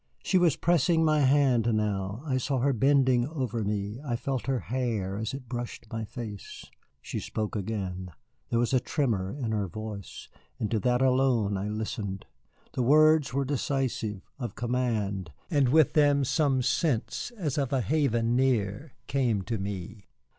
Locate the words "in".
9.31-9.51